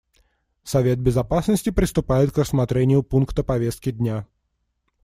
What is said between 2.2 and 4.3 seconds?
к рассмотрению пункта повестки дня.